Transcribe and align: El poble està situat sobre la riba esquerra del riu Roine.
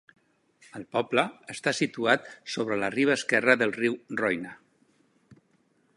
El 0.79 0.85
poble 0.95 1.25
està 1.55 1.73
situat 1.81 2.25
sobre 2.55 2.79
la 2.85 2.91
riba 2.97 3.15
esquerra 3.19 3.59
del 3.63 3.77
riu 3.79 4.01
Roine. 4.23 4.59